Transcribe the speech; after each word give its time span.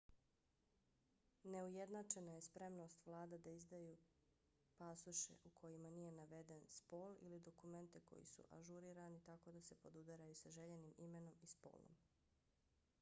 neujednačena 1.55 2.31
je 2.37 2.45
spremnost 2.45 3.03
vlada 3.09 3.37
da 3.47 3.51
izdaju 3.57 3.91
pasoše 4.79 5.35
u 5.43 5.51
kojima 5.61 5.91
nije 5.99 6.11
naveden 6.17 6.65
spol 6.77 7.13
x 7.17 7.21
ili 7.27 7.39
dokumente 7.49 8.01
koji 8.09 8.25
su 8.33 8.47
ažurirani 8.59 9.21
tako 9.31 9.51
da 9.51 9.61
se 9.69 9.75
podudaraju 9.85 10.35
sa 10.41 10.49
željenim 10.57 10.93
imenom 11.09 11.37
i 11.41 11.55
spolom 11.55 11.95